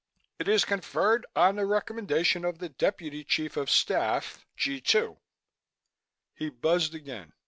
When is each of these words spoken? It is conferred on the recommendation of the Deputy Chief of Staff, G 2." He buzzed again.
It 0.39 0.47
is 0.47 0.65
conferred 0.65 1.27
on 1.35 1.57
the 1.57 1.65
recommendation 1.67 2.43
of 2.43 2.57
the 2.57 2.69
Deputy 2.69 3.23
Chief 3.23 3.55
of 3.55 3.69
Staff, 3.69 4.47
G 4.57 4.81
2." 4.81 5.19
He 6.33 6.49
buzzed 6.49 6.95
again. 6.95 7.33